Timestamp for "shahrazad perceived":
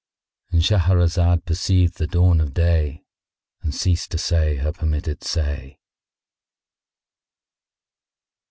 0.63-1.99